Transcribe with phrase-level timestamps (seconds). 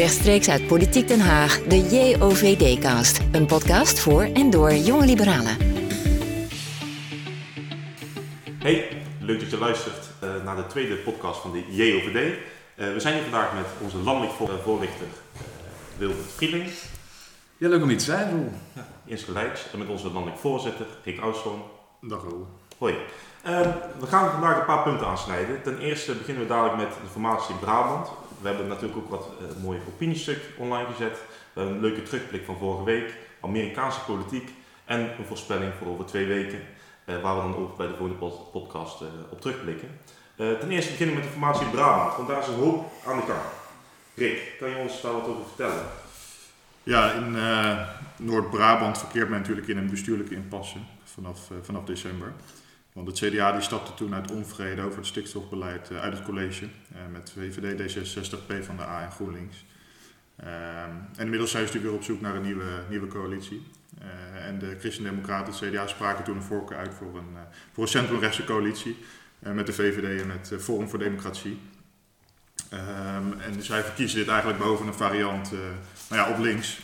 [0.00, 3.20] Rechtstreeks uit Politiek Den Haag, de JOVD-cast.
[3.32, 5.56] Een podcast voor en door jonge liberalen.
[8.58, 8.88] Hey,
[9.20, 12.16] leuk dat je luistert uh, naar de tweede podcast van de JOVD.
[12.16, 14.32] Uh, we zijn hier vandaag met onze landelijk
[14.62, 15.40] voorlichter uh,
[15.98, 16.70] Wilbert Vriending.
[17.56, 18.52] Ja, leuk om hier te zijn, Roel.
[18.72, 19.66] Ja, insgelijks.
[19.72, 21.62] En met onze landelijk voorzitter Rick Oudzoon.
[22.00, 22.46] Dag, Roel.
[22.78, 22.94] Hoi.
[23.42, 25.62] Ehm, we gaan vandaag een paar punten aansnijden.
[25.62, 28.08] Ten eerste beginnen we dadelijk met de formatie in Brabant.
[28.40, 31.18] We hebben natuurlijk ook wat uh, mooie opiniestuk online gezet.
[31.52, 34.50] We hebben een leuke terugblik van vorige week, Amerikaanse politiek
[34.84, 36.60] en een voorspelling voor over twee weken,
[37.04, 39.88] uh, waar we dan ook bij de volgende podcast uh, op terugblikken.
[40.36, 43.22] ten eerste beginnen we met de formatie Brabant, want daar is een hoop aan de
[43.22, 43.42] gang.
[44.14, 45.84] Rick, kan je ons daar wat over vertellen?
[46.82, 47.36] Ja, in
[48.16, 52.32] Noord-Brabant verkeert men natuurlijk in een bestuurlijke impasse vanaf, vanaf december.
[52.92, 56.68] Want het CDA die stapte toen uit onvrede over het stikstofbeleid uit het college
[57.10, 59.64] met VVD, D66, PvdA en GroenLinks.
[60.36, 63.66] en inmiddels zijn ze natuurlijk weer op zoek naar een nieuwe, nieuwe coalitie.
[64.02, 67.36] Uh, en de Christen-Democraten, het CDA, spraken toen een voorkeur uit voor een,
[67.72, 68.96] voor een centrumrechtse coalitie
[69.38, 71.60] met de VVD en het Forum voor Democratie.
[72.72, 75.50] Um, en zij verkiezen dit eigenlijk boven een variant
[76.08, 76.78] nou ja, op links.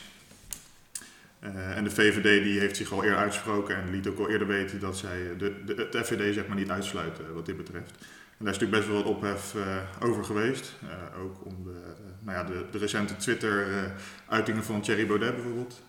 [1.54, 4.80] En de VVD die heeft zich al eerder uitgesproken en liet ook al eerder weten
[4.80, 7.90] dat zij de, de, de FVD zeg maar niet uitsluiten wat dit betreft.
[8.38, 9.76] En daar is natuurlijk best wel wat ophef uh,
[10.08, 10.74] over geweest.
[11.22, 11.80] Ook om de,
[12.20, 15.82] nou ja, de, de recente Twitter-uitingen van Thierry Baudet bijvoorbeeld.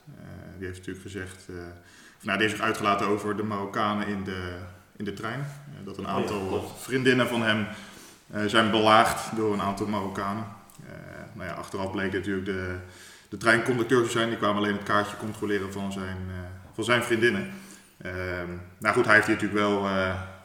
[0.58, 1.46] die heeft natuurlijk gezegd,
[2.18, 4.58] of, nou, die heeft zich uitgelaten over de Marokkanen in de,
[4.96, 5.46] in de trein.
[5.84, 7.68] dat een aantal oh ja, vriendinnen van hem
[8.46, 10.46] zijn belaagd door een aantal Marokkanen.
[11.34, 12.76] nou ja, achteraf bleek natuurlijk de,
[13.30, 14.30] de treinconducteur te zijn.
[14.30, 16.18] Die kwam alleen het kaartje controleren van zijn,
[16.74, 17.50] van zijn vriendinnen.
[18.78, 19.88] nou goed, hij heeft hier natuurlijk wel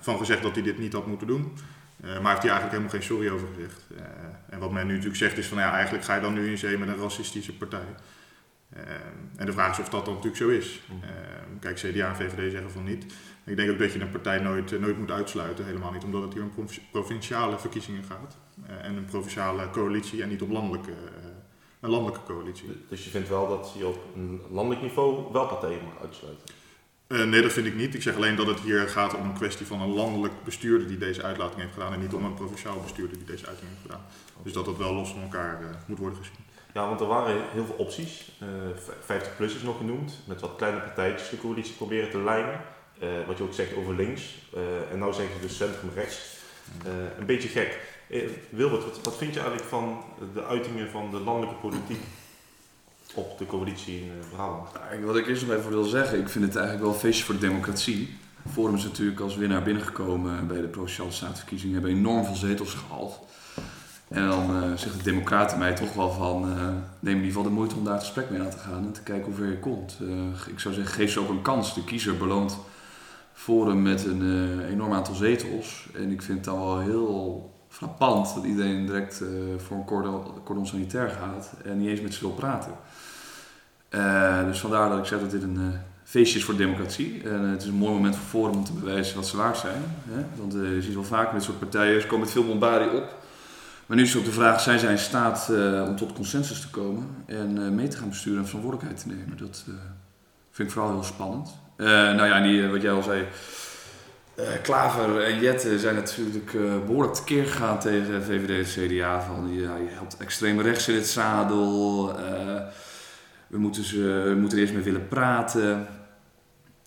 [0.01, 1.53] van gezegd dat hij dit niet had moeten doen.
[2.05, 3.87] Uh, maar heeft hij eigenlijk helemaal geen sorry over gezegd.
[4.49, 6.59] En wat men nu natuurlijk zegt is van ja, eigenlijk ga je dan nu in
[6.59, 7.87] zee met een racistische partij.
[8.77, 8.81] Uh,
[9.37, 10.81] en de vraag is of dat dan natuurlijk zo is.
[11.61, 13.05] kijk, CDA en VVD zeggen van niet.
[13.45, 16.33] Ik denk ook dat je een partij nooit, nooit moet uitsluiten, helemaal niet, omdat het
[16.33, 18.37] hier om provinciale verkiezingen gaat.
[18.83, 20.93] en een provinciale coalitie en niet om landelijke,
[21.83, 22.69] een landelijke coalitie.
[22.89, 26.45] Dus je vindt wel dat je op een landelijk niveau wel partijen mag uitsluiten?
[27.09, 27.95] Uh, nee, dat vind ik niet.
[27.95, 30.99] Ik zeg alleen dat het hier gaat om een kwestie van een landelijk bestuurder die
[30.99, 34.07] deze uitlating heeft gedaan en niet om een provinciaal bestuurder die deze uitlating heeft gedaan.
[34.43, 36.37] Dus dat dat wel los van elkaar uh, moet worden gezien.
[36.75, 38.31] Ja, want er waren heel veel opties.
[38.43, 38.49] Uh,
[39.01, 42.61] 50 plus is nog genoemd, met wat kleine partijtjes de coalitie proberen te lijnen.
[43.27, 44.35] wat je ook zegt over links.
[44.91, 46.37] en nu zeggen ze dus centrum rechts.
[47.19, 47.92] een beetje gek.
[48.49, 50.03] Wilbert, wat, wat vind je eigenlijk van
[50.35, 52.03] de uitingen van de landelijke politiek
[53.15, 54.69] op de coalitie in eh, Brabant?
[55.05, 57.41] wat ik eerst nog even wil zeggen, ik vind het eigenlijk wel feestje voor de
[57.41, 58.17] democratie.
[58.53, 63.21] Forum is natuurlijk als winnaar binnengekomen bij de Provinciale Statenverkiezingen, hebben enorm veel zetels gehaald.
[64.09, 66.41] En dan uh, zeggen de democraten mij toch wel van,
[67.01, 69.03] neem in ieder geval de moeite om daar gesprek mee aan te gaan en te
[69.03, 69.99] kijken hoe ver je komt.
[70.47, 71.75] Ik zou zeggen, geef ze ook een kans.
[71.75, 72.59] De kiezer beloont
[73.33, 75.89] Forum met een enorm aantal zetels.
[75.95, 79.23] En ik vind het dan wel heel frappant dat iedereen direct
[79.57, 82.73] voor een cordon, cordon sanitair gaat en niet eens met ze wil praten.
[83.95, 85.69] Uh, dus vandaar dat ik zeg dat dit een uh,
[86.05, 87.23] feestje is voor democratie.
[87.25, 89.83] En het is een mooi moment voor Forum om te bewijzen wat ze waard zijn.
[90.09, 90.25] Hè?
[90.37, 93.15] Want je ziet wel vaak met soort partijen, ze komen met veel bombardie op.
[93.87, 95.53] Maar nu is ook de vraag, zijn zij in staat
[95.87, 99.37] om tot consensus te komen en mee te gaan besturen en verantwoordelijkheid te nemen?
[99.37, 99.65] Dat
[100.51, 101.59] vind ik vooral heel spannend.
[101.77, 103.27] nou ja, wat jij al zei,
[104.63, 106.53] Klaver en Jette zijn natuurlijk
[106.87, 109.23] behoorlijk tekeer gegaan tegen VVD en CDA.
[109.23, 112.15] Van, ja, je helpt extreem rechts in het zadel
[113.53, 115.87] we moeten, ze, moeten er eerst mee willen praten.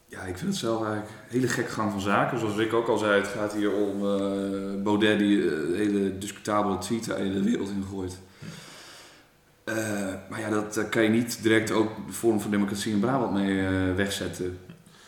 [0.07, 2.39] Ja, ik vind het zelf eigenlijk een hele gekke gang van zaken.
[2.39, 5.41] Zoals Rick ook al zei, het gaat hier om uh, Baudet die
[5.75, 8.19] hele discutabele tweet in de wereld ingooit.
[9.65, 9.75] Uh,
[10.29, 13.63] maar ja, dat kan je niet direct ook de Forum voor Democratie in Brabant mee
[13.93, 14.59] wegzetten.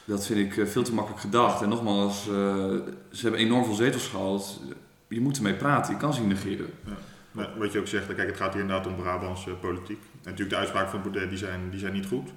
[0.08, 1.62] Dat vind ik veel te makkelijk gedacht.
[1.62, 4.62] En nogmaals, ze hebben enorm veel zetels gehaald.
[5.08, 6.70] Je moet ermee praten, je kan ze niet negeren.
[6.86, 6.98] Ja.
[7.32, 10.00] Maar wat je ook zegt, kijk, het gaat hier inderdaad om Brabantse politiek.
[10.12, 12.30] En natuurlijk de uitspraken van Baudet die zijn, die zijn niet goed.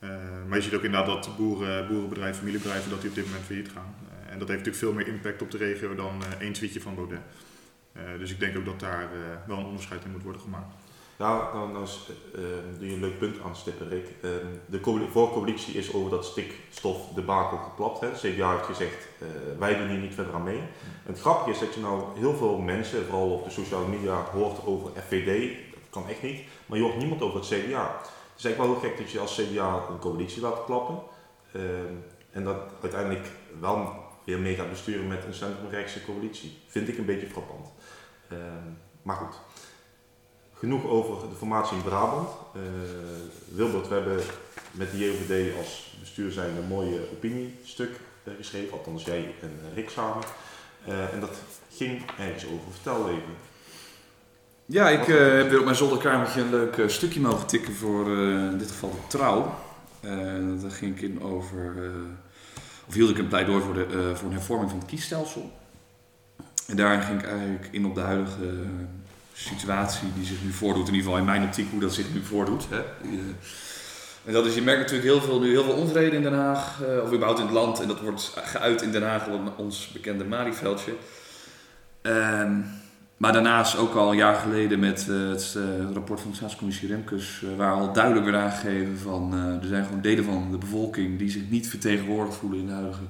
[0.00, 0.10] Uh,
[0.48, 3.70] maar je ziet ook inderdaad dat boeren, boerenbedrijven, familiebedrijven, dat die op dit moment failliet
[3.74, 3.94] gaan.
[4.30, 7.20] En dat heeft natuurlijk veel meer impact op de regio dan één tweetje van Baudet.
[8.18, 9.08] dus ik denk ook dat daar
[9.46, 10.74] wel een onderscheid in moet worden gemaakt.
[11.18, 11.86] Nou, nou
[12.78, 14.06] doe je een leuk punt aanstippen, Rick.
[14.66, 18.00] de voorcoalitie is over dat stikstof debakel geplapt.
[18.00, 18.10] Hè.
[18.10, 19.06] De CDA heeft gezegd,
[19.58, 20.58] wij doen hier niet verder aan mee.
[20.58, 24.24] En het grappige is dat je nou heel veel mensen, vooral op de sociale media,
[24.32, 25.56] hoort over FVD.
[25.72, 26.40] Dat kan echt niet.
[26.66, 28.00] Maar je hoort niemand over het CDA.
[28.00, 30.98] Het is eigenlijk wel heel gek dat je als CDA een coalitie laat klappen.
[32.30, 33.30] en dat uiteindelijk
[33.60, 33.94] wel
[34.24, 36.58] weer mee gaat besturen met een centrumrechtse coalitie.
[36.66, 37.72] Vind ik een beetje frappant.
[39.02, 39.40] maar goed
[40.58, 42.28] genoeg over de formatie in Brabant.
[42.56, 42.62] Uh,
[43.48, 44.20] Wilbert, we hebben
[44.70, 48.00] met de JOVD als bestuur zijn een mooie opiniestuk
[48.36, 50.24] geschreven, althans jij en Rick samen.
[50.84, 51.36] en dat
[51.76, 52.72] ging ergens over.
[52.72, 53.36] Vertel even.
[54.66, 58.58] Ja, ik uh, heb weer op mijn zolderkamertje een leuk stukje mogen tikken voor in
[58.58, 59.54] dit geval de trouw.
[60.60, 61.74] daar ging ik in over,
[62.88, 65.52] of hield ik een pleidooi voor, de, voor een hervorming van het kiesstelsel.
[66.66, 68.46] En daarin ging ik eigenlijk in op de huidige
[69.38, 72.22] situatie die zich nu voordoet, in ieder geval in mijn optiek hoe dat zich nu
[72.22, 72.68] voordoet.
[72.68, 72.78] Hè.
[72.78, 73.18] Eh,
[74.24, 76.80] en dat is, je merkt natuurlijk heel veel, nu heel veel onvrede in Den Haag,
[76.82, 79.26] uh, of überhaupt in het land, en dat wordt geuit in Den Haag,
[79.56, 80.92] ons bekende Marieveldje.
[82.02, 82.50] Uh,
[83.16, 85.56] maar daarnaast ook al een jaar geleden met uh, het,
[85.92, 89.32] rapport van de staatscommissie Remkes, waar al duidelijk werd aangegeven van
[89.62, 93.02] er zijn gewoon delen van de bevolking die zich niet vertegenwoordigd voelen in de huidige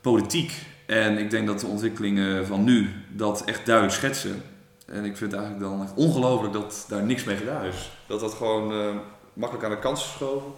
[0.00, 0.52] politiek.
[0.86, 4.42] En ik denk dat de ontwikkelingen van nu dat echt duidelijk schetsen.
[4.90, 7.90] En ik vind het eigenlijk dan echt ongelooflijk dat daar niks mee gedaan is.
[8.06, 8.96] Dat dat gewoon uh,
[9.32, 10.48] makkelijk aan de kant is geschoven.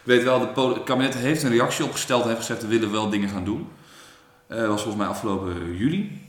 [0.00, 3.10] Ik weet wel, het kabinet heeft een reactie opgesteld en heeft gezegd we willen wel
[3.10, 3.68] dingen gaan doen.
[4.48, 6.28] Uh, dat was volgens mij afgelopen juli.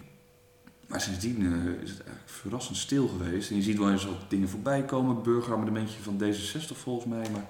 [0.88, 3.50] Maar sindsdien uh, is het eigenlijk verrassend stil geweest.
[3.50, 5.24] En je ziet wel eens wat dingen voorbij komen.
[5.24, 7.28] Burgerammendementje van D66 volgens mij.
[7.32, 7.46] Maar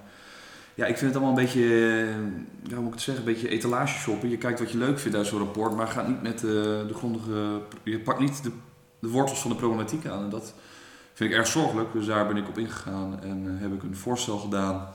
[0.75, 1.65] ja, ik vind het allemaal een beetje,
[2.63, 4.29] ja, hoe moet ik het zeggen, een beetje etalage shoppen.
[4.29, 7.61] Je kijkt wat je leuk vindt uit zo'n rapport, maar gaat niet met de grondige,
[7.83, 8.51] je pakt niet de
[9.01, 10.23] de wortels van de problematiek aan.
[10.23, 10.53] En dat
[11.13, 11.93] vind ik erg zorgelijk.
[11.93, 14.87] Dus daar ben ik op ingegaan en uh, heb ik een voorstel gedaan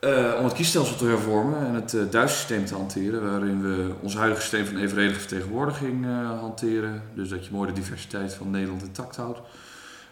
[0.00, 3.30] uh, om het kiesstelsel te hervormen en het uh, systeem te hanteren.
[3.30, 6.04] Waarin we ons huidige systeem van evenredige vertegenwoordiging
[6.40, 7.02] hanteren.
[7.14, 9.40] Dus dat je mooi de diversiteit van Nederland intact houdt.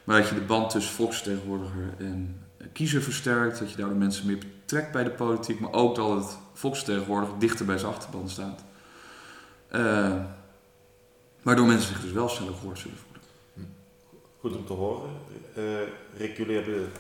[0.05, 2.41] Maar dat je de band tussen volksvertegenwoordiger en
[2.73, 3.59] kiezer versterkt.
[3.59, 5.61] Dat je daar de mensen meer betrekt bij de politiek.
[5.61, 8.65] Maar ook dat het volksvertegenwoordiger dichter bij zijn achterban staat.
[11.49, 13.23] Waardoor mensen zich dus wel sneller gehoord zullen voelen.
[14.41, 15.11] Goed om te horen.
[15.59, 15.65] Uh,
[16.17, 16.93] Rick, jullie hebben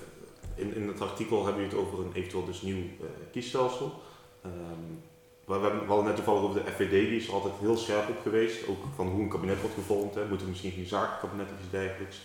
[0.54, 4.02] in, in het artikel hebben jullie het over een eventueel dus nieuw uh, kiesstelsel.
[4.44, 5.02] Um,
[5.44, 8.20] we, hebben, we hadden net toevallig over de FVD, die is altijd heel scherp op
[8.22, 8.68] geweest.
[8.68, 10.14] Ook van hoe een kabinet wordt gevormd.
[10.14, 10.26] Hè.
[10.26, 12.20] Moeten we misschien geen zakenkabinet of iets dergelijks.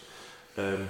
[0.58, 0.88] Um,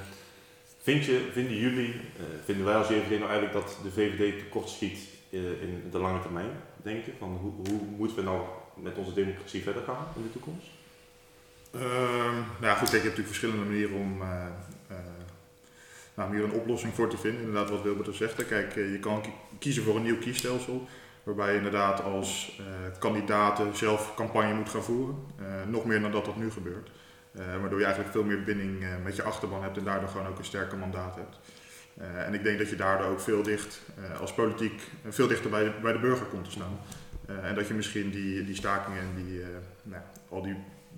[0.81, 4.99] vind je, vinden jullie, uh, vinden wij als JVD nou eigenlijk dat de VVD tekortschiet
[5.29, 6.51] in de lange termijn
[6.83, 7.13] denken?
[7.19, 8.41] Van hoe, hoe moeten we nou
[8.75, 10.67] met onze democratie verder gaan in de toekomst?
[11.73, 14.27] Ehm, nou ja, goed, je hebt natuurlijk verschillende manieren om uh,
[14.91, 14.97] uh,
[16.13, 17.41] nou, hier een oplossing voor te vinden.
[17.41, 18.47] Inderdaad, wat Wilbert er zegt.
[18.47, 19.23] Kijk, eh, je kan
[19.59, 20.87] kiezen voor een nieuw kiesstelsel.
[21.23, 22.61] Waarbij je inderdaad als
[22.99, 25.15] kandidaten zelf campagne moet gaan voeren.
[25.67, 26.91] nog meer dan dat dat nu gebeurt.
[27.31, 30.45] waardoor je eigenlijk veel meer binding met je achterban hebt en daardoor gewoon ook een
[30.45, 31.39] sterker mandaat hebt.
[32.25, 33.81] en ik denk dat je daardoor ook veel dicht,
[34.19, 36.79] als politiek, veel dichter bij de, bij de burger komt te staan.
[37.43, 39.41] en dat je misschien die, die stakingen en die,
[39.83, 40.55] nou, al die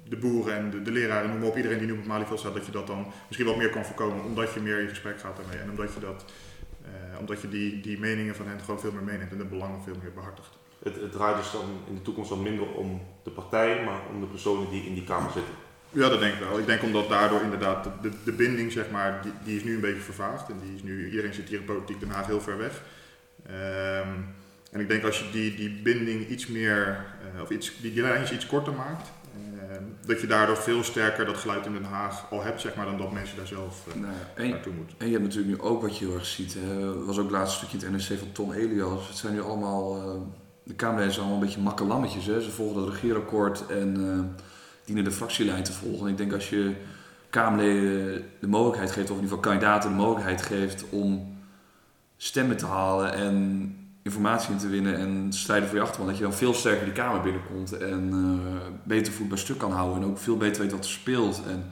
[0.09, 2.53] de boeren en de, de leraren, noem maar op, iedereen die nu op Malieveld staat,
[2.53, 5.37] dat je dat dan misschien wat meer kan voorkomen, omdat je meer in gesprek gaat
[5.37, 6.25] daarmee en omdat je, dat,
[6.81, 9.83] uh, omdat je die, die meningen van hen gewoon veel meer meeneemt en de belangen
[9.83, 10.57] veel meer behartigt.
[10.83, 14.19] Het, het draait dus dan in de toekomst dan minder om de partij, maar om
[14.19, 15.53] de personen die in die Kamer zitten.
[15.89, 16.59] Ja, dat denk ik wel.
[16.59, 19.81] Ik denk omdat daardoor inderdaad de, de, binding, zeg maar, die, die, is nu een
[19.81, 20.49] beetje vervaagd.
[20.49, 22.81] En die is nu, iedereen zit hier in politiek Den Haag heel ver weg.
[23.47, 24.35] Um,
[24.71, 27.05] en ik denk als je die, die binding iets meer,
[27.35, 29.14] uh, of iets, die, die lijntjes iets korter maakt, Ehm,
[30.05, 32.97] dat je daardoor veel sterker dat geluid in Den Haag al hebt, zeg maar, dan
[32.97, 34.95] dat mensen daar zelf uh, nou, naartoe moeten.
[34.99, 36.55] En je hebt natuurlijk nu ook wat je heel erg ziet.
[36.55, 39.07] Er was ook laatst een stukje in het NRC van Tom Elias.
[39.07, 40.21] Het zijn nu allemaal, uh,
[40.63, 42.25] de Kamerleden zijn allemaal een beetje makkelammetjes.
[42.25, 42.41] Hè?
[42.41, 44.19] Ze volgen het regeerakkoord en uh,
[44.85, 46.05] dienen de fractielijn te volgen.
[46.05, 46.73] En ik denk als je
[47.29, 51.37] Kamerleden de mogelijkheid geeft, of in ieder geval kandidaten de mogelijkheid geeft om
[52.17, 56.23] stemmen te halen en informatie in te winnen en strijden voor je achterban, dat je
[56.23, 60.09] dan veel sterker die kamer binnenkomt en uh, beter voet bij stuk kan houden en
[60.09, 61.41] ook veel beter weet wat er speelt.
[61.47, 61.71] En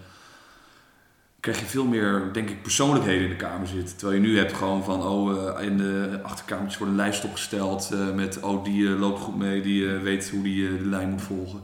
[1.40, 3.98] krijg je veel meer, denk ik, persoonlijkheden in de kamer zitten.
[3.98, 7.90] Terwijl je nu hebt gewoon van, oh, uh, in de achterkamertjes wordt een lijst opgesteld
[7.94, 11.64] uh, met, oh, die loopt goed mee, die weet hoe die de lijn moet volgen.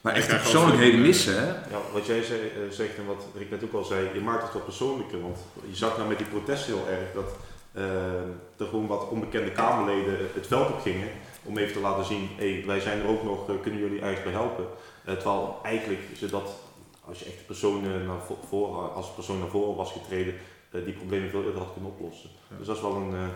[0.00, 1.46] Maar echt de persoonlijkheden missen, hè?
[1.46, 4.52] Ja, wat jij zei, zegt en wat Rick net ook al zei, je maakt het
[4.52, 5.20] wat persoonlijker.
[5.20, 5.38] Want
[5.70, 7.36] je zag nou met die protesten heel erg dat
[7.72, 11.08] er gewoon wat onbekende Kamerleden het veld op gingen.
[11.42, 14.22] Om even te laten zien, hey, wij zijn er ook nog, uh, kunnen jullie ergens
[14.22, 14.64] bij helpen?
[15.08, 16.56] Uh, terwijl eigenlijk ze dat,
[17.04, 20.34] als je echt personen naar voren, als persoon naar voren was getreden,
[20.70, 22.30] die problemen veel eerder had kunnen oplossen.
[22.50, 22.56] Ja.
[22.56, 23.30] Dus dat is wel een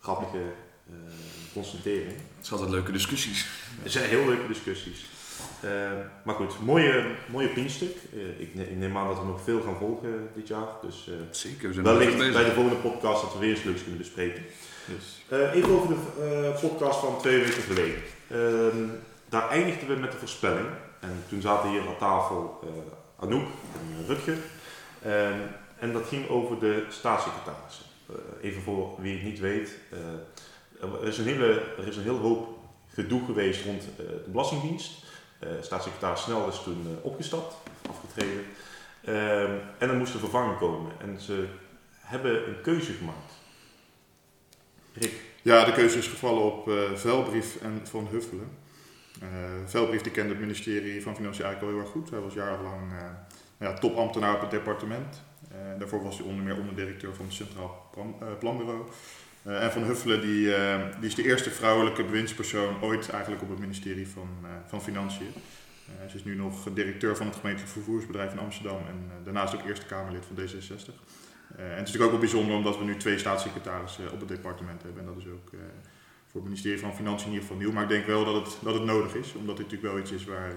[0.00, 0.42] grappige
[1.52, 2.16] constatering.
[2.36, 3.46] Het zijn altijd leuke discussies.
[3.82, 5.06] Het zijn heel leuke discussies.
[5.64, 5.70] Uh,
[6.22, 7.96] maar goed, mooie, mooie pinstuk.
[8.12, 10.68] Uh, ik, ik, neem aan dat we nog veel gaan volgen dit jaar.
[10.82, 13.82] Dus uh, Zeker, we zijn wellicht bij de volgende podcast dat we weer eens leuks
[13.82, 14.42] kunnen bespreken.
[14.86, 15.22] Yes.
[15.52, 18.02] even over de podcast van twee weken geleden.
[18.28, 18.88] Ehm,
[19.28, 20.66] daar eindigden we met de voorspelling.
[21.00, 22.60] En toen zaten hier aan tafel
[23.18, 24.36] Anouk en Rutger.
[25.02, 25.38] Ehm,
[25.78, 27.84] en dat ging over de staatssecretarissen.
[28.10, 29.78] Uh, even voor wie het niet weet.
[30.80, 35.03] Er, is een hele, er is een heel hoop gedoe geweest rond de Belastingdienst.
[35.60, 37.54] Staatssecretaris Snel is toen opgestapt,
[37.90, 38.44] afgetreden.
[39.04, 40.92] Ehm, en er moest een vervanging komen.
[41.00, 41.46] En ze
[42.00, 43.32] hebben een keuze gemaakt.
[44.92, 45.12] Rick?
[45.42, 48.48] Ja, de keuze is gevallen op Velbrief en Van Huffelen.
[49.64, 52.10] Velbrief die kende het ministerie van Financiën eigenlijk al heel erg goed.
[52.10, 52.92] Hij was jarenlang
[53.58, 55.22] ja, topambtenaar op het departement.
[55.78, 58.86] Daarvoor was hij onder meer onderdirecteur van het Centraal Plan, Planbureau.
[59.46, 60.54] Uh, en Van Huffelen die,
[60.98, 64.28] die is de eerste vrouwelijke bewindspersoon ooit eigenlijk op het ministerie van,
[64.66, 65.32] van Financiën.
[66.08, 69.86] ze is nu nog directeur van het gemeentelijk vervoersbedrijf in Amsterdam en daarnaast ook Eerste
[69.86, 70.40] Kamerlid van D66.
[70.40, 74.82] en het is natuurlijk ook wel bijzonder omdat we nu twee staatssecretarissen op het departement
[74.82, 75.00] hebben.
[75.00, 75.50] En dat is ook
[76.26, 77.72] voor het ministerie van Financiën in ieder geval nieuw.
[77.72, 80.10] Maar ik denk wel dat het, dat het nodig is, omdat dit natuurlijk wel iets
[80.10, 80.54] is waar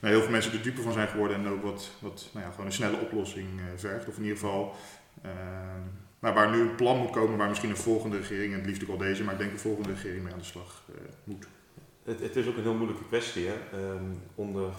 [0.00, 2.50] nou, heel veel mensen er dupe van zijn geworden en ook wat, wat nou ja,
[2.50, 4.08] gewoon een snelle oplossing vergt.
[4.08, 4.76] Of in ieder geval
[6.18, 8.82] nou, waar nu een plan moet komen waar misschien een volgende regering, en het liefst
[8.82, 11.46] ook al deze, maar ik denk de volgende regering mee aan de slag uh, moet.
[12.04, 13.46] Het, het, is ook een heel moeilijke kwestie.
[13.46, 13.78] Hè?
[13.78, 14.70] Um, onder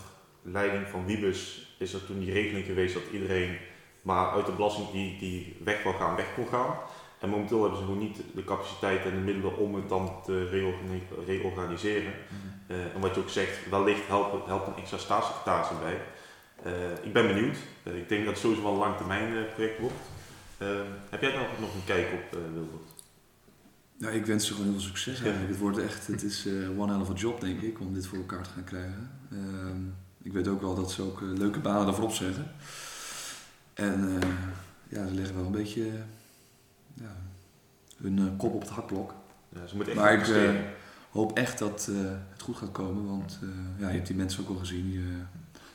[0.42, 3.58] leiding van Wiebes is er toen die regeling geweest dat iedereen
[4.02, 6.78] maar uit de belasting die, die weg wil gaan, weg kon gaan.
[7.20, 10.50] En momenteel hebben ze gewoon niet de capaciteit en de middelen om het dan te
[11.26, 12.14] reorganiseren.
[12.30, 12.76] Mm.
[12.76, 16.02] Uh, en wat je ook zegt, wellicht helpt, helpt een extra staatssecretaris erbij.
[16.66, 17.58] Uh, ik ben benieuwd.
[17.84, 19.96] Uh, ik denk dat het sowieso wel een lang termijn project wordt.
[21.10, 22.94] Heb jij daar nog een kijk op, Wilbert?
[23.98, 25.50] Nou, ik wens ze gewoon heel veel succes eigenlijk.
[25.50, 26.48] Het wordt echt, het is
[26.78, 29.12] one hell of a job denk ik, om dit voor elkaar te gaan krijgen.
[29.32, 29.82] Ehm,
[30.24, 32.52] ik weet ook wel dat ze ook leuke banen daarvoor zeggen.
[33.74, 34.20] En
[34.88, 35.92] ja, ze leggen wel een beetje
[36.94, 37.16] ja,
[38.02, 39.14] hun uh, kop op het hakblok.
[39.50, 40.52] Ja, ze moeten echt maar ik uh,
[41.12, 41.98] hoop echt dat uh,
[42.30, 43.40] het goed gaat komen, want
[43.78, 45.02] ja, je hebt die mensen ook al gezien, die,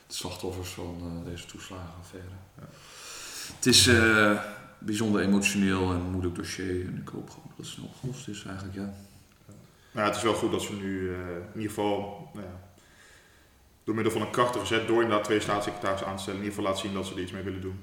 [0.07, 2.29] de slachtoffers van deze toeslagenaffaire.
[2.57, 2.63] Ja.
[3.55, 3.89] Het is
[4.85, 8.75] bijzonder emotioneel en moeilijk dossier en ik hoop gewoon dat het snel opgelost is eigenlijk,
[8.75, 8.93] ja.
[9.91, 11.09] Nou, het is wel goed dat ze nu
[11.53, 12.59] in ieder geval nou ja,
[13.83, 16.57] door middel van een krachtige zet, door inderdaad twee staatssecretarissen aan te stellen, in ieder
[16.57, 17.79] geval laten zien dat ze er iets mee willen doen.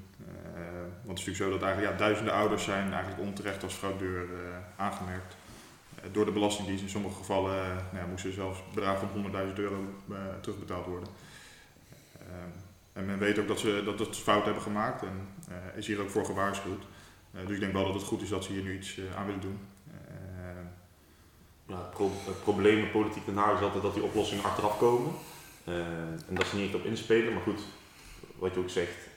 [1.05, 4.23] Want het is natuurlijk zo dat eigenlijk ja, duizenden ouders zijn eigenlijk onterecht als fraudeur
[4.23, 4.39] uh,
[4.77, 5.37] aangemerkt.
[6.13, 7.57] Door de Belastingdienst in sommige gevallen
[7.93, 9.85] nou ja, moesten zelfs bedragen van 100.000 euro
[10.41, 11.09] terugbetaald worden.
[12.93, 15.29] En men weet ook dat ze dat het fout hebben gemaakt en
[15.77, 16.83] is hier ook voor gewaarschuwd.
[17.47, 19.41] dus ik denk wel dat het goed is dat ze hier nu iets aan willen
[19.41, 19.59] doen.
[21.67, 25.13] Ja, pro het probleem met politiek Den Haag is altijd dat die oplossingen achteraf komen.
[26.29, 27.61] en dat ze niet op inspelen, maar goed,
[28.39, 29.09] wat je ook zegt,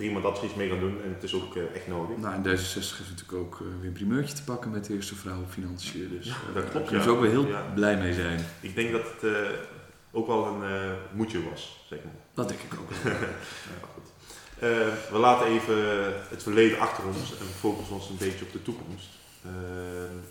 [0.00, 2.16] prima dat ze iets mee gaan doen en het is ook uh, echt nodig.
[2.16, 5.14] Nou, in D66 heeft natuurlijk ook uh, weer een primeurtje te pakken met de eerste
[5.14, 6.08] vrouw op financiën.
[6.08, 6.90] Dus ja, uh, klopt.
[6.90, 7.10] Daar ja.
[7.10, 7.72] ook weer heel ja.
[7.74, 8.40] blij mee zijn.
[8.60, 9.32] Ik denk dat het
[10.12, 12.12] ook wel een moedje was, zeg maar.
[12.34, 12.90] Dat denk ik ook.
[13.94, 14.08] goed.
[15.10, 15.76] we laten even
[16.28, 19.08] het verleden achter ons en focussen ons een beetje op de toekomst.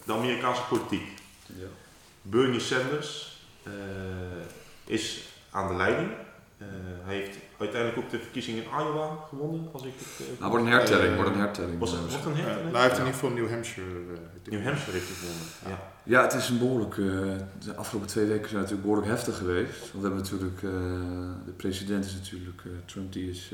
[0.06, 1.08] de Amerikaanse politiek.
[1.46, 1.68] Ja.
[2.22, 3.42] Bernie Sanders
[4.86, 6.12] is aan de leiding.
[7.06, 10.28] hij heeft uiteindelijk ook de verkiezingen in Iowa gewonnen, als ik het...
[10.28, 11.80] Uh, nou, wordt een hertelling, wordt een hertelling.
[11.80, 12.64] Was, wordt een hertelling?
[12.64, 13.90] nou, hij heeft in ieder geval New Hampshire...
[13.90, 15.80] Uh, New Hampshire heeft gewonnen, ja.
[16.04, 16.96] Ja, het is een behoorlijk...
[16.96, 17.36] Uh,
[17.66, 19.80] de afgelopen twee weken zijn natuurlijk behoorlijk heftig geweest.
[19.80, 20.62] Want we hebben natuurlijk...
[21.46, 22.62] de president is natuurlijk...
[22.86, 23.54] Trump die is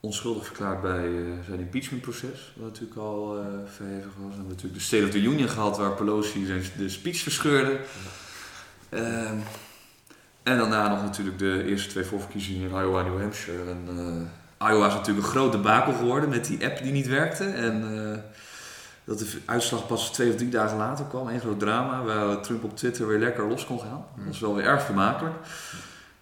[0.00, 1.10] onschuldig verklaard bij
[1.46, 2.52] zijn impeachmentproces.
[2.56, 4.28] Wat natuurlijk al verhevig was.
[4.28, 7.80] We hebben natuurlijk de State of the Union gehad waar Pelosi zijn, de speech verscheurde.
[8.90, 9.34] Ja.
[10.44, 13.70] En daarna nog natuurlijk de eerste twee voorverkiezingen in Iowa en New Hampshire.
[13.70, 13.88] En,
[14.60, 17.44] uh, Iowa is natuurlijk een grote bakel geworden met die app die niet werkte.
[17.44, 18.18] En uh,
[19.04, 21.28] dat de uitslag pas twee of drie dagen later kwam.
[21.28, 24.04] Een groot drama waar Trump op Twitter weer lekker los kon gaan.
[24.16, 25.34] Dat was wel weer erg vermakelijk.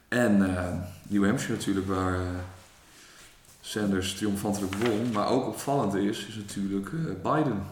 [0.09, 0.65] En uh,
[1.09, 2.19] New Hampshire natuurlijk waar
[3.61, 5.11] Sanders triomfantelijk won.
[5.13, 6.91] Maar ook opvallend is, is natuurlijk
[7.23, 7.63] Biden.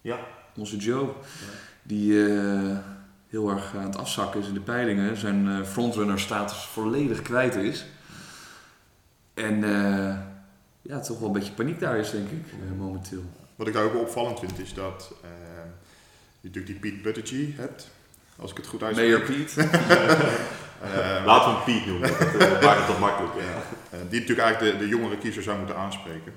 [0.00, 0.18] Ja.
[0.56, 1.08] Onze Joe.
[1.82, 2.24] Die
[3.28, 5.16] heel erg aan het afzakken is in de peilingen.
[5.16, 7.86] Zijn uh, frontrunner status volledig kwijt is.
[9.34, 10.16] En uh,
[10.82, 13.22] ja, toch wel een beetje paniek daar is, denk ik, uh, momenteel.
[13.56, 15.12] Wat ik daar ook wel opvallend vind, is dat
[16.40, 17.90] je natuurlijk die Pete Buttigieg hebt.
[18.38, 19.08] Als ik het goed uitspreek.
[19.08, 19.60] Mayor Pete.
[21.26, 23.34] Laten we hem Pete noemen, dat maakt het toch makkelijk.
[23.34, 23.98] Ja.
[24.08, 26.32] die natuurlijk eigenlijk de, de jongere kiezer zou moeten aanspreken.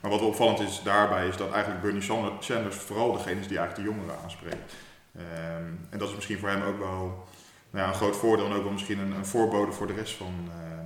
[0.00, 2.02] maar wat opvallend is daarbij, is dat eigenlijk Bernie
[2.40, 4.72] Sanders vooral degene is die eigenlijk de jongeren aanspreekt.
[5.16, 7.26] Um, en dat is misschien voor hem ook wel
[7.70, 10.14] nou ja, een groot voordeel en ook wel misschien een, een voorbode voor de rest
[10.14, 10.78] van, uh,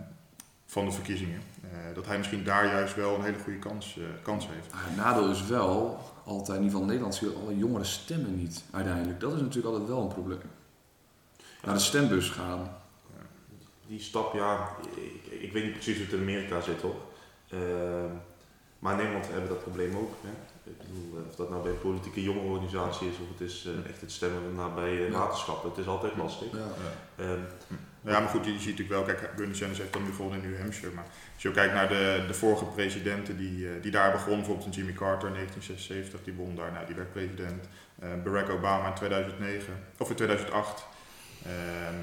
[0.67, 1.43] van de verkiezingen.
[1.65, 4.67] Uh, dat hij misschien daar juist wel een hele goede kans, uh, kans heeft.
[4.75, 8.37] Het nadeel is wel, altijd in ieder geval in Nederland zie je alle jongeren stemmen
[8.37, 9.21] niet uiteindelijk.
[9.21, 10.51] Dat is natuurlijk altijd wel een probleem.
[11.65, 12.77] Naar de stembus gaan.
[13.87, 16.97] Die stap, ja, ik, ik weet niet precies hoe het in Amerika zit hoor.
[17.49, 18.13] Ehm,
[18.79, 20.15] maar in Nederland hebben we dat probleem ook.
[20.23, 20.31] Hè.
[20.65, 23.67] Ik bedoel, eh, of dat nou bij een politieke jonge organisatie is of het is
[23.67, 25.71] eh, echt het stemmen naar bij uh, waterschappen.
[25.71, 26.49] Het is altijd lastig.
[26.53, 26.69] Ja.
[27.25, 27.41] Ehm,
[28.01, 30.51] Ja, maar goed, je ziet natuurlijk wel, kijk, Bernie Sanders heeft dan nu gewonnen in
[30.51, 31.05] New Hampshire, maar
[31.35, 34.93] als je ook kijkt naar de, de vorige presidenten die, die daar begonnen, bijvoorbeeld Jimmy
[34.93, 37.69] Carter in 1976, die won daar, nou, die werd president.
[38.25, 40.87] Barack Obama in 2009, of in 2008.
[41.45, 41.95] Ehm,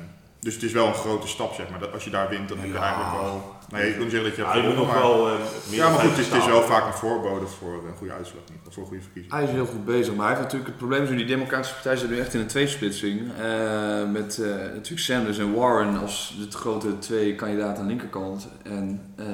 [0.42, 1.80] dus het is wel een grote stap, zeg maar.
[1.80, 2.82] Dat als je daar wint, dan heb je Ja.
[2.84, 3.56] eigenlijk wel...
[3.72, 5.34] Nee, ik wil niet zeggen dat je ja, je moet nog maar- wel eh,
[5.70, 7.96] meer Ja, maar goed, het is, het is 50 wel vaak een voorbode voor een
[7.98, 8.60] goede uitslag, niet?
[8.68, 9.34] Of voor een goede verkiezing.
[9.34, 11.74] Hij is heel goed bezig, maar hij heeft natuurlijk het probleem is nu, die democratische
[11.74, 13.32] partij zit nu echt in een tweesplitsing.
[13.40, 18.48] eh met eh, natuurlijk Sanders en Warren als de grote twee kandidaten aan de linkerkant.
[18.64, 19.26] En eh,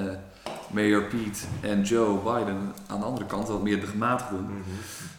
[0.71, 4.43] Mayor Pete en Joe Biden aan de andere kant, wat meer de gematigden.
[4.43, 4.53] Mhm.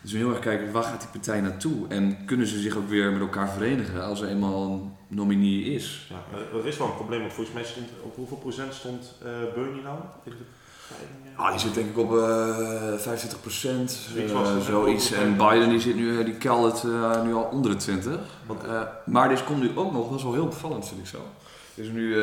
[0.03, 1.89] Dus we heel erg kijken, waar gaat die partij naartoe?
[1.89, 6.07] En kunnen ze zich ook weer met elkaar verenigen als er eenmaal een nominee is?
[6.11, 9.15] Ja, eh, er is wel een probleem, want volgens mij stond, op hoeveel procent stond
[9.25, 9.99] eh Bernie nou?
[11.37, 15.13] Ah, die zit denk ik op eh 25 procent, het, zoiets.
[15.13, 16.83] En Biden die zit nu, die keldert
[17.25, 18.21] nu al onder de 20.
[18.47, 18.61] Want-
[19.07, 21.19] maar deze komt nu ook nog, dat is wel heel opvallend vind ik zo.
[21.75, 22.17] Is nu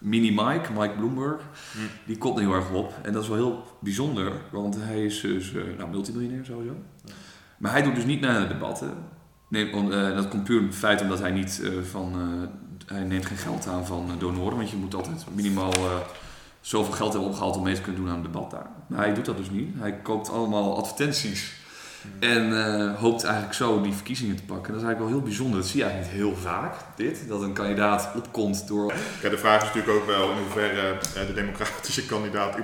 [0.00, 1.40] Mini Mike, Mike Bloomberg,
[1.72, 1.78] Hm.
[2.06, 2.94] die komt heel erg op.
[3.02, 6.74] En dat is wel heel bijzonder, want hij is dus eh, nou, multimiljonair sowieso.
[7.58, 8.94] Maar hij doet dus niet naar de debatten.
[9.48, 12.12] Nee, om, eh, dat komt puur op het feit omdat hij niet eh, van...
[12.86, 15.72] hij neemt geen geld aan van donoren, want je moet altijd minimaal
[16.60, 18.70] zoveel geld hebben opgehaald om mee te kunnen doen aan een debat daar.
[18.86, 19.68] Maar hij doet dat dus niet.
[19.78, 21.59] Hij koopt allemaal advertenties
[22.18, 24.72] en eh, hoopt eigenlijk zo die verkiezingen te pakken.
[24.72, 25.60] Dat is eigenlijk wel heel bijzonder.
[25.60, 27.28] Dat zie je eigenlijk niet heel vaak, dit.
[27.28, 28.92] Dat een kandidaat opkomt door...
[29.20, 32.56] Kijk, de vraag is natuurlijk ook wel in hoeverre eh, de democratische kandidaat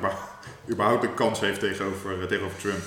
[0.70, 2.82] überhaupt, een kans heeft tegenover, eh, tegenover Trump.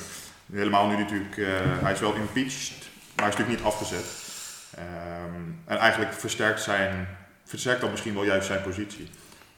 [0.51, 1.35] Helemaal nu natuurlijk,
[1.81, 4.05] hij is wel impeached, maar hij is natuurlijk niet afgezet.
[4.75, 7.07] Ehm, en eigenlijk versterkt, zijn,
[7.45, 9.09] versterkt dat misschien wel juist zijn positie.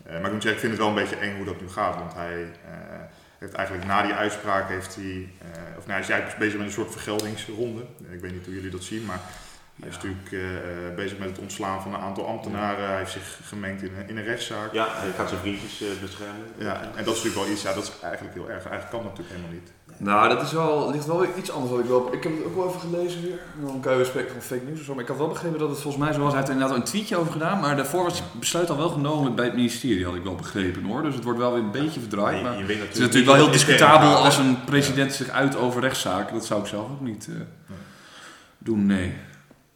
[0.05, 1.95] Maar ik moet zeggen, ik vind het wel een beetje eng hoe dat nu gaat,
[1.95, 2.45] want hij
[3.41, 6.67] heeft eigenlijk na die uitspraak heeft hij, eh, of nou, hij is eigenlijk bezig met
[6.67, 7.81] een soort vergeldingsronde.
[8.09, 9.19] Ik weet niet hoe jullie dat zien, maar
[9.79, 10.01] hij is Ja.
[10.01, 12.87] natuurlijk eh, bezig met het ontslaan van een aantal ambtenaren.
[12.87, 14.73] Hij heeft zich gemengd in, een- in een rechtszaak.
[14.73, 16.45] Ja, hij gaat zijn vriendjes eh, beschermen.
[16.57, 18.63] Ja, en dat is natuurlijk wel iets, ja, dat is eigenlijk heel erg.
[18.65, 19.71] Eigenlijk kan dat natuurlijk helemaal niet.
[20.03, 21.71] Nou, dat is wel, ligt wel weer iets anders.
[21.71, 23.39] Wat ik, wel, ik heb het ook wel even gelezen weer.
[23.65, 24.93] Dan kan je spreken van fake news of zo.
[24.93, 26.27] Maar ik had wel begrepen dat het volgens mij zo was.
[26.27, 27.59] Hij heeft er inderdaad een tweetje over gedaan.
[27.59, 30.83] Maar daarvoor was het besluit al wel genomen bij het ministerie, had ik wel begrepen
[30.83, 31.01] hoor.
[31.03, 32.43] Dus het wordt wel weer een beetje verdraaid.
[32.43, 35.81] Maar je weet het is natuurlijk wel heel discutabel als een president zich uit over
[35.81, 36.33] rechtszaken.
[36.33, 37.35] Dat zou ik zelf ook niet eh,
[38.57, 39.13] doen, nee.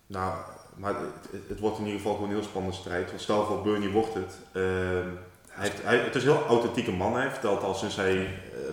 [0.07, 0.33] Nou,
[0.75, 3.09] maar het, het wordt in ieder geval gewoon een heel spannende strijd.
[3.09, 4.37] Want stel voor Bernie wordt het.
[4.51, 5.07] ehm,
[5.55, 7.15] hij heeft, hij, het is een heel authentieke man.
[7.15, 8.27] Hij vertelt al sinds hij eh,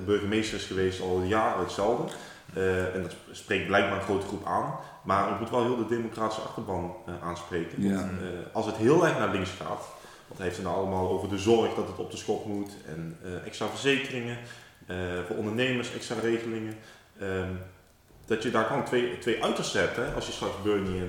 [0.04, 2.12] burgemeester is geweest al jaren hetzelfde.
[2.54, 4.74] Eh, en dat spreekt blijkbaar een grote groep aan.
[5.02, 7.82] Maar het moet wel heel de democratische achterban eh, aanspreken.
[7.82, 7.94] Ja.
[7.94, 9.84] Want, eh, als het heel erg naar links gaat,
[10.26, 12.70] want hij heeft het nou allemaal over de zorg dat het op de schop moet
[12.86, 14.38] en eh, extra verzekeringen
[14.86, 16.74] eh, voor ondernemers, extra regelingen.
[17.18, 17.50] Ehm,
[18.26, 21.00] dat je daar gewoon twee, twee uitersten hebt, hè, als je straks Bernie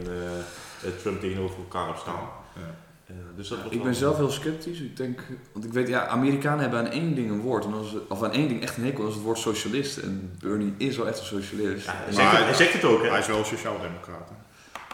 [0.83, 2.29] en Trump tegenover elkaar hebt staan.
[2.55, 2.75] Ja.
[3.07, 4.79] Eh, dus dat wordt Ik ben zelf heel sceptisch.
[4.79, 7.65] Ik denk, want ik weet, ja, Amerikanen hebben aan één ding een woord.
[7.65, 9.97] En dat is, of aan één ding echt een hekel, dat is het woord socialist.
[9.97, 11.85] En Bernie is wel echt een socialist.
[11.85, 13.09] Ja, hij, Maar- zegt het, hij zegt het ook, hè?
[13.09, 14.29] Hij is wel sociaal-democraat.
[14.29, 14.35] hè.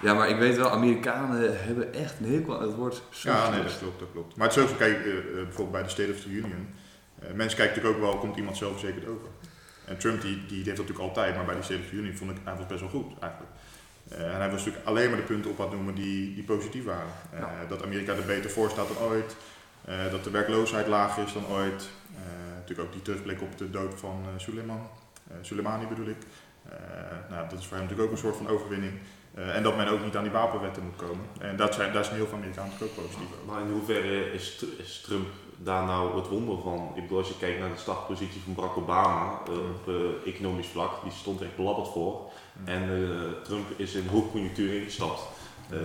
[0.08, 3.52] Ja, maar ik weet wel, Amerikanen hebben echt een hekel aan het woord Ja, socialist.
[3.52, 4.36] nee, dat klopt, dat klopt.
[4.36, 6.67] Maar het is ook zo, kijk, eh, eh, bijvoorbeeld bij de State of the Union.
[7.19, 9.28] eh, mensen kijken natuurlijk ook wel, komt iemand zelfverzekerd over?
[9.86, 12.15] En Trump die, die heeft dat natuurlijk altijd, maar bij die State of the Union
[12.15, 13.52] vond ik hij was best wel goed eigenlijk.
[14.10, 16.43] Eh, en hij was natuurlijk alleen maar de punten op aan het noemen die, die
[16.43, 17.12] positief waren.
[17.34, 17.50] Eh, Ja.
[17.69, 19.36] Dat Amerika er beter voor staat dan ooit.
[19.86, 21.89] eh, dat de werkloosheid lager is dan ooit.
[22.56, 24.88] Natuurlijk ook die terugblik op de dood van Suleiman.
[25.41, 26.17] Soleimani bedoel ik.
[27.30, 28.93] Nou, dat is voor hem natuurlijk ook een soort van overwinning.
[29.39, 31.25] Eh, en dat men ook niet aan die wapenwetten moet komen.
[31.39, 33.54] En dat zijn, daar zijn heel veel natuurlijk ook positief over.
[33.54, 36.91] Maar in hoeverre is, is Trump daar nou het wonder van?
[36.95, 40.67] Ik bedoel, als je kijkt naar de startpositie van Barack Obama eh, op eh, economisch
[40.67, 42.32] vlak, die stond echt belabberd voor.
[42.65, 45.21] En eh, Trump is in hoogconjunctuur ingestapt.
[45.69, 45.78] Eh,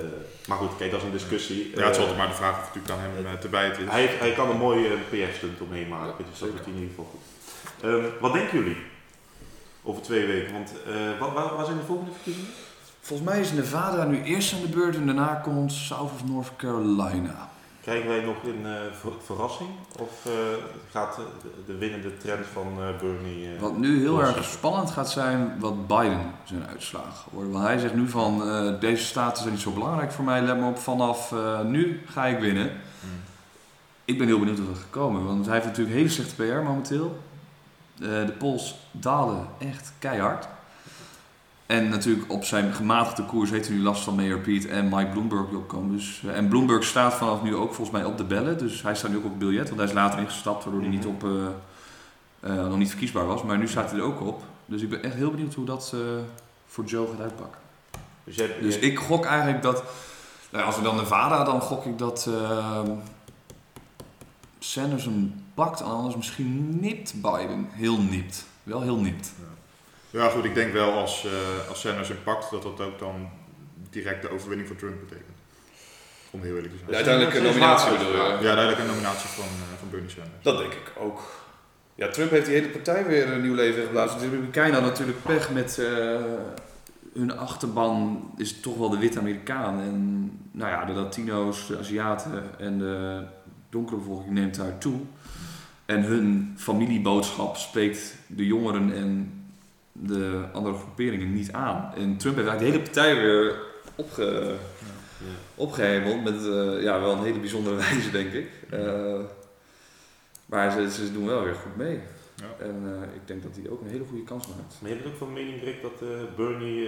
[0.47, 1.71] maar goed, kijk, dat is een discussie.
[1.77, 3.91] Ja, het is altijd maar de vraag of het natuurlijk aan hem te bijten is.
[3.91, 7.11] hij, hij kan een mooie PR-stunt omheen maken, dus dat doet hij in ieder geval
[7.11, 7.23] goed.
[7.83, 8.77] Ehm, wat denken jullie
[9.83, 10.53] over twee weken?
[10.53, 10.73] Want
[11.35, 12.51] waar zijn de volgende verkiezingen?
[13.05, 16.57] Volgens mij is Nevada nu eerst aan de beurt en daarna komt South of North
[16.57, 17.49] Carolina.
[17.81, 19.69] Krijgen wij nog een eh, ver- verrassing?
[19.99, 20.33] Of eh,
[20.91, 21.23] gaat de,
[21.67, 23.49] de winnende trend van eh, Bernie...
[23.59, 27.53] Wat nu heel erg spannend gaat zijn, wat Biden zijn uitslagen worden.
[27.53, 28.43] Want hij zegt nu van,
[28.81, 32.39] deze staten zijn niet zo belangrijk voor mij, let me op, vanaf nu ga ik
[32.39, 32.71] winnen.
[33.01, 33.11] Hmm.
[34.05, 36.63] Ik ben heel benieuwd of dat gaat komen, want hij heeft natuurlijk hele slechte PR
[36.63, 37.23] momenteel.
[37.95, 40.47] De polls dalen echt keihard.
[41.67, 45.11] En natuurlijk op zijn gematigde koers heeft hij nu last van Mayor Pete en Mike
[45.11, 45.97] Bloomberg die opkomen.
[45.97, 48.59] Dus, eh, en Bloomberg staat vanaf nu ook volgens mij op de bellen.
[48.59, 50.91] Dus hij staat nu ook op het biljet, want hij is later ingestapt waardoor hij
[50.91, 51.15] niet Mhm.
[51.15, 51.31] op, eh,
[52.51, 53.43] eh, nog niet verkiesbaar was.
[53.43, 54.43] Maar nu staat hij er ook op.
[54.67, 56.01] Dus ik ben echt heel benieuwd hoe dat eh,
[56.67, 57.61] voor Joe gaat uitpakken.
[58.25, 59.75] Dus, Dus ik gok eigenlijk dat,
[60.51, 62.91] nou ja, als we dan Nevada, dan gok ik dat ehm,
[64.59, 67.69] Sanders hem pakt, en anders misschien nipt Biden.
[67.71, 68.47] Heel nipt.
[68.63, 69.33] Wel heel nipt.
[69.39, 69.45] Ja,
[70.23, 73.29] goed, ik denk wel als, eh als Sanders hem pakt, dat dat ook dan
[73.91, 75.37] direct de overwinning voor Trump betekent.
[76.31, 76.91] Om heel eerlijk te zijn.
[76.91, 78.19] De uiteindelijke Dat is nominatie bedoel je?
[78.19, 80.43] Ja, duidelijk een nominatie van, eh, van Bernie Sanders.
[80.43, 81.23] Dat denk ik ook.
[81.95, 84.19] Ja, Trump heeft die hele partij weer een nieuw leven geblazen.
[84.19, 86.17] De Republikeinen hadden natuurlijk pech met eh,
[87.15, 89.81] hun achterban is toch wel de witte Amerikaan.
[89.81, 93.23] En nou ja, de Latino's, de Aziaten en de
[93.71, 95.01] donkere bevolking neemt daar toe.
[95.87, 99.44] En hun familieboodschap spreekt de jongeren en
[100.01, 101.93] de andere groeperingen niet aan.
[101.97, 103.63] En Trump heeft eigenlijk de hele partij weer
[103.95, 104.57] opge,
[105.19, 105.27] Ja.
[105.55, 108.49] opgehemeld met eh, ja, wel een hele bijzondere wijze, denk ik.
[108.71, 109.21] Eh,
[110.47, 112.01] maar ze, ze doen wel weer goed mee.
[112.37, 112.65] Ja.
[112.65, 114.75] En eh, ik denk dat hij ook een hele goede kans maakt.
[114.81, 116.87] Maar je bent ook van mening, Rick, dat eh, Bernie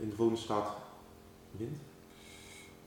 [0.00, 0.68] in de volgende staat
[1.56, 1.78] wint?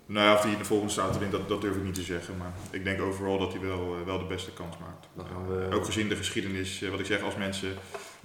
[0.06, 2.02] Nou ja, of hij in de volgende staat wint, dat, dat durf ik niet te
[2.02, 2.38] zeggen.
[2.38, 5.08] Maar ik denk overal dat hij wel, wel de beste kans maakt.
[5.16, 5.76] Dan gaan we...
[5.76, 7.74] Ook gezien de geschiedenis, wat ik zeg, als mensen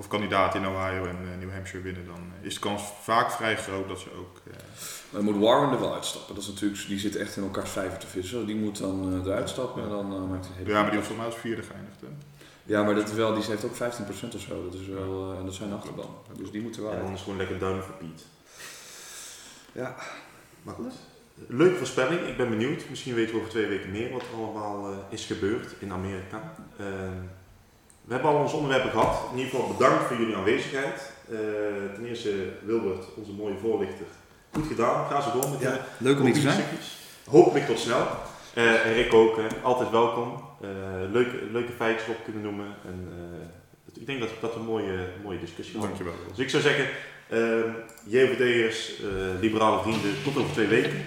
[0.01, 3.31] of kandidaten in Ohio en eh, New Hampshire winnen, dan eh, is de kans vaak
[3.31, 4.41] vrij groot dat ze ook.
[4.47, 4.53] eh,
[5.11, 6.35] Maar dan moet Warren er wel uitstappen.
[6.35, 8.47] Dat is natuurlijk, die zit echt in elkaars vijver te vissen.
[8.47, 10.91] Die moet dan eh, eruit stappen en dan eh, maakt hij een hele ja, maar
[10.91, 12.01] die was volgens mij als vierde geëindigd.
[12.01, 12.07] Hè?
[12.65, 14.65] Ja, maar dat wel, die heeft ook 15% of zo.
[14.71, 16.15] Dat is wel, en dat zijn achterban.
[16.37, 18.25] Dus die moeten wel En is gewoon lekker duim voor Piet.
[19.73, 19.95] Ja.
[20.63, 20.93] Maar goed.
[21.47, 22.83] Leuke voorspelling, ik ben benieuwd.
[22.91, 26.55] Misschien weten we over twee weken meer wat er allemaal is gebeurd in Amerika.
[26.79, 27.13] Ehm,
[28.09, 29.21] we hebben al onze onderwerpen gehad.
[29.33, 31.12] In ieder geval bedankt voor jullie aanwezigheid.
[31.31, 31.38] Eh,
[31.94, 34.07] ten eerste Wilbert, onze mooie voorlichter.
[34.53, 36.64] Goed gedaan, ga zo door met de Leuk om hier te zijn.
[37.27, 38.07] Hopelijk tot snel.
[38.55, 40.44] Eh, en Rick ook, altijd welkom.
[40.61, 40.68] Eh,
[41.11, 42.66] leuke, leuke feitjes op kunnen noemen.
[42.85, 43.09] En,
[43.94, 45.85] ik denk dat dat een mooie, mooie discussie was.
[45.85, 46.14] Dankjewel.
[46.29, 46.87] Dus ik zou zeggen,
[48.05, 48.92] JVD'ers,
[49.40, 51.05] liberale vrienden, tot over twee weken.